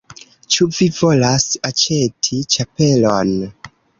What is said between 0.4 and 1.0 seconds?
Ĉu vi